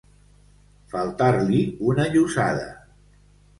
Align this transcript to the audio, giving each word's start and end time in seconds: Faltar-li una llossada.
Faltar-li 0.93 1.61
una 1.93 2.09
llossada. 2.19 2.67